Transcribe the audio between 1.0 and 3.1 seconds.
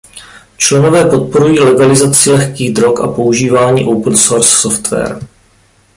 podporují legalizaci lehkých drog a